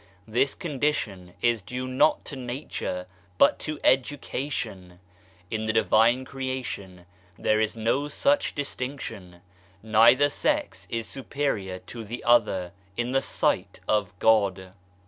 [0.27, 3.05] This condition is due not to Nature,
[3.37, 4.99] but to education.
[5.51, 7.05] In the Divine Creation
[7.37, 9.41] there is no such distinction.
[9.83, 14.73] Neither sex is superior to the other in the sight of God.